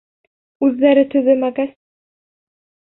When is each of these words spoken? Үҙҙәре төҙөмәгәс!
Үҙҙәре 0.69 1.03
төҙөмәгәс! 1.13 1.79